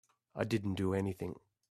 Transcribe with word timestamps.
I 0.35 0.45
didn't 0.45 0.73
do 0.73 0.95
anything. 0.95 1.35